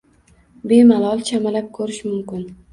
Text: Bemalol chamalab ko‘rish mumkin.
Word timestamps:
Bemalol 0.71 1.23
chamalab 1.31 1.71
ko‘rish 1.79 2.05
mumkin. 2.13 2.53